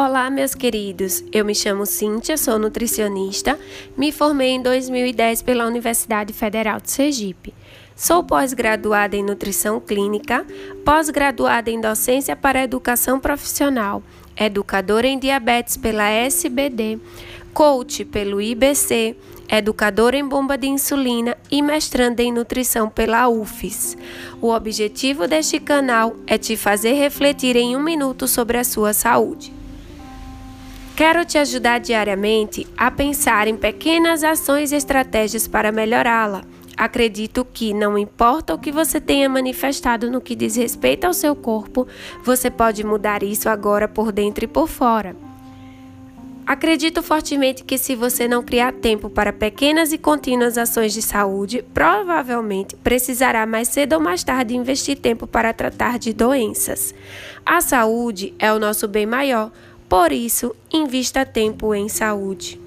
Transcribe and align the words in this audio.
Olá, 0.00 0.30
meus 0.30 0.54
queridos. 0.54 1.24
Eu 1.32 1.44
me 1.44 1.52
chamo 1.52 1.84
Cíntia, 1.84 2.36
sou 2.36 2.56
nutricionista. 2.56 3.58
Me 3.96 4.12
formei 4.12 4.50
em 4.50 4.62
2010 4.62 5.42
pela 5.42 5.66
Universidade 5.66 6.32
Federal 6.32 6.80
de 6.80 6.88
Sergipe. 6.88 7.52
Sou 7.96 8.22
pós-graduada 8.22 9.16
em 9.16 9.24
nutrição 9.24 9.80
clínica, 9.80 10.46
pós-graduada 10.84 11.68
em 11.68 11.80
docência 11.80 12.36
para 12.36 12.62
educação 12.62 13.18
profissional, 13.18 14.00
educadora 14.36 15.08
em 15.08 15.18
diabetes 15.18 15.76
pela 15.76 16.08
SBD, 16.08 17.00
coach 17.52 18.04
pelo 18.04 18.40
IBC, 18.40 19.16
educadora 19.48 20.16
em 20.16 20.24
bomba 20.24 20.56
de 20.56 20.68
insulina 20.68 21.36
e 21.50 21.60
mestranda 21.60 22.22
em 22.22 22.30
nutrição 22.30 22.88
pela 22.88 23.28
UFES. 23.28 23.96
O 24.40 24.50
objetivo 24.50 25.26
deste 25.26 25.58
canal 25.58 26.14
é 26.24 26.38
te 26.38 26.56
fazer 26.56 26.92
refletir 26.92 27.56
em 27.56 27.74
um 27.74 27.82
minuto 27.82 28.28
sobre 28.28 28.58
a 28.58 28.62
sua 28.62 28.92
saúde. 28.92 29.57
Quero 30.98 31.24
te 31.24 31.38
ajudar 31.38 31.78
diariamente 31.78 32.66
a 32.76 32.90
pensar 32.90 33.46
em 33.46 33.56
pequenas 33.56 34.24
ações 34.24 34.72
e 34.72 34.74
estratégias 34.74 35.46
para 35.46 35.70
melhorá-la. 35.70 36.42
Acredito 36.76 37.44
que, 37.44 37.72
não 37.72 37.96
importa 37.96 38.52
o 38.52 38.58
que 38.58 38.72
você 38.72 39.00
tenha 39.00 39.28
manifestado 39.28 40.10
no 40.10 40.20
que 40.20 40.34
diz 40.34 40.56
respeito 40.56 41.04
ao 41.04 41.14
seu 41.14 41.36
corpo, 41.36 41.86
você 42.24 42.50
pode 42.50 42.82
mudar 42.82 43.22
isso 43.22 43.48
agora 43.48 43.86
por 43.86 44.10
dentro 44.10 44.44
e 44.44 44.48
por 44.48 44.66
fora. 44.66 45.14
Acredito 46.44 47.00
fortemente 47.00 47.62
que, 47.62 47.78
se 47.78 47.94
você 47.94 48.26
não 48.26 48.42
criar 48.42 48.72
tempo 48.72 49.08
para 49.08 49.32
pequenas 49.32 49.92
e 49.92 49.98
contínuas 49.98 50.58
ações 50.58 50.92
de 50.92 51.02
saúde, 51.02 51.64
provavelmente 51.72 52.74
precisará 52.74 53.46
mais 53.46 53.68
cedo 53.68 53.92
ou 53.92 54.00
mais 54.00 54.24
tarde 54.24 54.56
investir 54.56 54.98
tempo 54.98 55.28
para 55.28 55.52
tratar 55.52 55.96
de 55.96 56.12
doenças. 56.12 56.92
A 57.46 57.60
saúde 57.60 58.34
é 58.36 58.52
o 58.52 58.58
nosso 58.58 58.88
bem 58.88 59.06
maior 59.06 59.52
por 59.88 60.12
isso, 60.12 60.54
invista 60.72 61.24
tempo 61.24 61.74
em 61.74 61.88
saúde. 61.88 62.60